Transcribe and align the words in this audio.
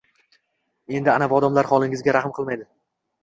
Endi 0.99 1.11
anavi 1.15 1.37
odamlar 1.39 1.69
holingizga 1.73 2.17
rahm 2.17 2.33
qilmaydi. 2.39 2.65